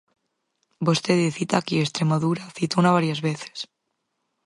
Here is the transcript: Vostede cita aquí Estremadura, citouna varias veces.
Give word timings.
Vostede 0.87 1.35
cita 1.37 1.55
aquí 1.59 1.75
Estremadura, 1.79 2.43
citouna 2.59 2.95
varias 2.97 3.19
veces. 3.27 3.57